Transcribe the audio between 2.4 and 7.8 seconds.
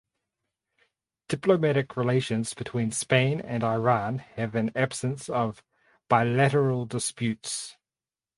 between Spain and Iran have an absence of bilateral disputes.